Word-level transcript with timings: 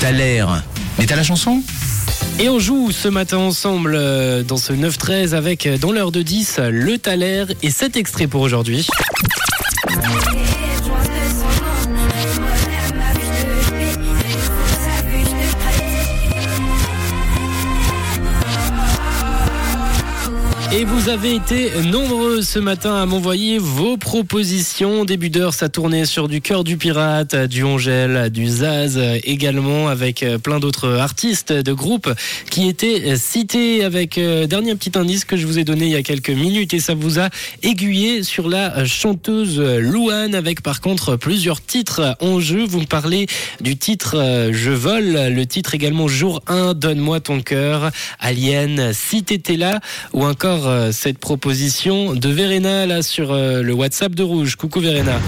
T'as. 0.00 0.12
Mais 0.98 1.04
t'as 1.06 1.16
la 1.16 1.22
chanson? 1.22 1.62
Et 2.38 2.48
on 2.48 2.58
joue 2.58 2.90
ce 2.90 3.06
matin 3.06 3.36
ensemble 3.36 3.94
euh, 3.94 4.42
dans 4.42 4.56
ce 4.56 4.72
9-13 4.72 5.34
avec 5.34 5.66
euh, 5.66 5.76
dans 5.76 5.92
l'heure 5.92 6.10
de 6.10 6.22
10 6.22 6.58
le 6.70 6.96
Thaler 6.96 7.44
et 7.62 7.70
cet 7.70 7.98
extrait 7.98 8.26
pour 8.26 8.40
aujourd'hui. 8.40 8.86
Et 20.72 20.84
vous 20.84 21.08
avez 21.08 21.34
été 21.34 21.72
nombreux 21.90 22.42
ce 22.42 22.60
matin 22.60 22.94
à 22.94 23.04
m'envoyer 23.04 23.58
vos 23.58 23.96
propositions. 23.96 25.04
Début 25.04 25.28
d'heure, 25.28 25.52
ça 25.52 25.68
tournait 25.68 26.04
sur 26.04 26.28
du 26.28 26.40
cœur 26.40 26.62
du 26.62 26.76
pirate, 26.76 27.34
du 27.34 27.64
Angèle, 27.64 28.30
du 28.30 28.46
Zaz 28.46 28.96
également, 29.24 29.88
avec 29.88 30.22
euh, 30.22 30.38
plein 30.38 30.60
d'autres 30.60 30.96
artistes 30.98 31.52
de 31.52 31.72
groupes 31.72 32.08
qui 32.50 32.68
étaient 32.68 33.16
cités 33.16 33.82
avec 33.82 34.16
euh, 34.16 34.46
dernier 34.46 34.76
petit 34.76 34.96
indice 34.96 35.24
que 35.24 35.36
je 35.36 35.44
vous 35.44 35.58
ai 35.58 35.64
donné 35.64 35.86
il 35.86 35.90
y 35.90 35.96
a 35.96 36.04
quelques 36.04 36.30
minutes 36.30 36.72
et 36.72 36.78
ça 36.78 36.94
vous 36.94 37.18
a 37.18 37.30
aiguillé 37.64 38.22
sur 38.22 38.48
la 38.48 38.84
chanteuse 38.84 39.58
Louane 39.58 40.36
avec 40.36 40.62
par 40.62 40.80
contre 40.80 41.16
plusieurs 41.16 41.60
titres 41.60 42.16
en 42.20 42.38
jeu. 42.38 42.64
Vous 42.64 42.78
me 42.78 42.86
parlez 42.86 43.26
du 43.60 43.76
titre 43.76 44.16
euh, 44.16 44.50
Je 44.52 44.70
vole, 44.70 45.34
le 45.34 45.46
titre 45.46 45.74
également 45.74 46.06
Jour 46.06 46.42
1, 46.46 46.74
Donne-moi 46.74 47.18
ton 47.18 47.40
cœur, 47.40 47.90
Alien, 48.20 48.92
si 48.92 49.24
t'étais 49.24 49.56
là 49.56 49.80
ou 50.12 50.24
encore 50.24 50.59
euh, 50.66 50.92
cette 50.92 51.18
proposition 51.18 52.14
de 52.14 52.28
Verena 52.28 52.86
là 52.86 53.02
sur 53.02 53.32
euh, 53.32 53.62
le 53.62 53.72
WhatsApp 53.72 54.14
de 54.14 54.22
Rouge. 54.22 54.56
Coucou 54.56 54.80
Verena. 54.80 55.18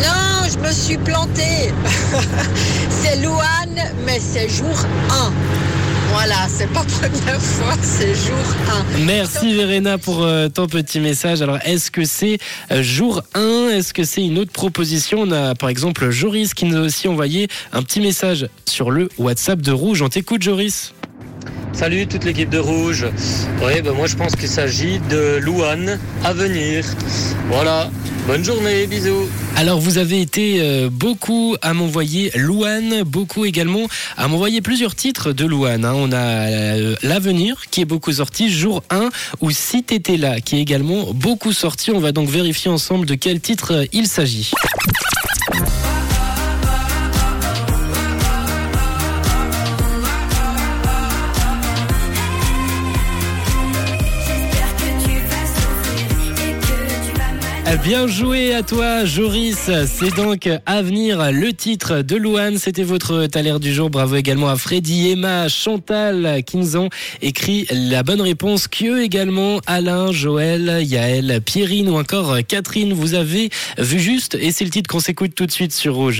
Non, 0.00 0.48
je 0.52 0.58
me 0.58 0.72
suis 0.72 0.96
plantée. 0.98 1.72
c'est 2.90 3.16
Louane, 3.22 3.80
mais 4.04 4.18
c'est 4.20 4.48
jour 4.48 4.76
1. 5.10 5.32
Voilà, 6.12 6.46
c'est 6.48 6.66
pas 6.68 6.84
première 6.84 7.40
fois, 7.40 7.74
c'est 7.82 8.14
jour 8.14 8.36
1. 8.98 9.04
Merci 9.06 9.54
Verena 9.54 9.98
pour 9.98 10.22
euh, 10.22 10.48
ton 10.48 10.66
petit 10.66 11.00
message. 11.00 11.40
Alors, 11.40 11.58
est-ce 11.64 11.90
que 11.90 12.04
c'est 12.04 12.38
jour 12.70 13.22
1 13.34 13.68
Est-ce 13.70 13.94
que 13.94 14.04
c'est 14.04 14.24
une 14.24 14.38
autre 14.38 14.52
proposition? 14.52 15.20
On 15.22 15.32
a 15.32 15.54
par 15.54 15.68
exemple 15.70 16.10
Joris 16.10 16.54
qui 16.54 16.66
nous 16.66 16.76
a 16.76 16.80
aussi 16.80 17.08
envoyé 17.08 17.48
un 17.72 17.82
petit 17.82 18.00
message 18.00 18.48
sur 18.66 18.90
le 18.90 19.08
WhatsApp 19.18 19.62
de 19.62 19.72
Rouge. 19.72 20.02
On 20.02 20.08
t'écoute 20.08 20.42
Joris 20.42 20.92
Salut 21.72 22.06
toute 22.06 22.24
l'équipe 22.24 22.50
de 22.50 22.58
Rouge. 22.58 23.06
Oui, 23.64 23.80
ben 23.82 23.92
moi 23.92 24.06
je 24.06 24.14
pense 24.16 24.36
qu'il 24.36 24.48
s'agit 24.48 25.00
de 25.10 25.38
Louane 25.38 25.98
à 26.24 26.32
venir. 26.32 26.84
Voilà. 27.48 27.90
Bonne 28.26 28.44
journée, 28.44 28.86
bisous. 28.86 29.28
Alors 29.56 29.80
vous 29.80 29.98
avez 29.98 30.20
été 30.20 30.58
euh, 30.60 30.88
beaucoup 30.92 31.56
à 31.60 31.74
m'envoyer 31.74 32.30
Louane, 32.36 33.02
beaucoup 33.02 33.44
également 33.44 33.88
à 34.16 34.28
m'envoyer 34.28 34.60
plusieurs 34.60 34.94
titres 34.94 35.32
de 35.32 35.44
Louane. 35.44 35.84
hein. 35.84 35.94
On 35.96 36.12
a 36.12 36.16
euh, 36.18 36.94
L'avenir 37.02 37.56
qui 37.72 37.80
est 37.80 37.84
beaucoup 37.84 38.12
sorti, 38.12 38.48
jour 38.52 38.84
1 38.90 39.08
ou 39.40 39.50
Si 39.50 39.82
t'étais 39.82 40.16
là 40.18 40.40
qui 40.40 40.56
est 40.56 40.60
également 40.60 41.12
beaucoup 41.12 41.52
sorti. 41.52 41.90
On 41.90 41.98
va 41.98 42.12
donc 42.12 42.28
vérifier 42.28 42.70
ensemble 42.70 43.06
de 43.06 43.14
quel 43.16 43.40
titre 43.40 43.72
euh, 43.72 43.84
il 43.92 44.06
s'agit. 44.06 44.52
Bien 57.80 58.06
joué 58.06 58.54
à 58.54 58.62
toi, 58.62 59.04
Joris. 59.04 59.70
C'est 59.86 60.14
donc 60.14 60.48
Avenir, 60.66 61.32
le 61.32 61.52
titre 61.52 62.02
de 62.02 62.16
Louane. 62.16 62.58
C'était 62.58 62.82
votre 62.82 63.26
talaire 63.26 63.60
du 63.60 63.72
jour. 63.72 63.88
Bravo 63.88 64.16
également 64.16 64.48
à 64.48 64.56
Freddy, 64.56 65.10
Emma, 65.10 65.48
Chantal 65.48 66.42
qui 66.44 66.58
nous 66.58 66.76
ont 66.76 66.90
écrit 67.22 67.66
la 67.70 68.02
bonne 68.02 68.20
réponse. 68.20 68.68
Que 68.68 69.02
également 69.02 69.60
Alain, 69.66 70.12
Joël, 70.12 70.82
Yaël, 70.84 71.40
Pierrine 71.44 71.88
ou 71.88 71.98
encore 71.98 72.36
Catherine. 72.46 72.92
Vous 72.92 73.14
avez 73.14 73.48
vu 73.78 73.98
juste 73.98 74.36
et 74.38 74.52
c'est 74.52 74.64
le 74.64 74.70
titre 74.70 74.88
qu'on 74.88 75.00
s'écoute 75.00 75.34
tout 75.34 75.46
de 75.46 75.52
suite 75.52 75.72
sur 75.72 75.94
Rouge. 75.94 76.10